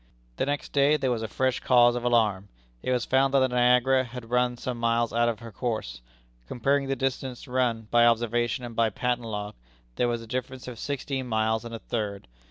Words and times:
The 0.37 0.47
next 0.47 0.71
day 0.73 0.97
there 0.97 1.11
was 1.11 1.21
a 1.21 1.27
fresh 1.27 1.59
cause 1.59 1.93
of 1.93 2.03
alarm. 2.03 2.49
It 2.81 2.91
was 2.91 3.05
found 3.05 3.35
that 3.35 3.39
the 3.41 3.47
Niagara 3.49 4.03
had 4.03 4.31
run 4.31 4.57
some 4.57 4.79
miles 4.79 5.13
out 5.13 5.29
of 5.29 5.41
her 5.41 5.51
course. 5.51 6.01
Comparing 6.47 6.87
the 6.87 6.95
distance 6.95 7.47
run 7.47 7.87
by 7.91 8.07
observation 8.07 8.65
and 8.65 8.75
by 8.75 8.89
patent 8.89 9.27
log, 9.27 9.53
there 9.97 10.07
was 10.07 10.23
a 10.23 10.25
difference 10.25 10.67
of 10.67 10.79
sixteen 10.79 11.27
miles 11.27 11.63
and 11.63 11.75
a 11.75 11.77
third. 11.77 12.27